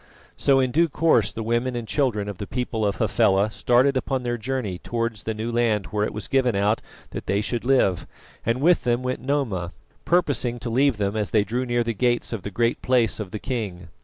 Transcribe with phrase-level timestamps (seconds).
[0.35, 4.23] So in due course the women and children of the people of Hafela started upon
[4.23, 6.81] their journey towards the new land where it was given out
[7.11, 8.07] that they should live,
[8.43, 12.33] and with them went Noma, purposing to leave them as they drew near the gates
[12.33, 13.89] of the Great Place of the king.